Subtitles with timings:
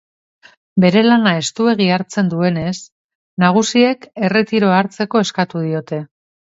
[0.85, 2.73] Bere lana estuegi hartzen duenez,
[3.47, 6.07] nagusiek erretiroa hartzeko eskatuko diote.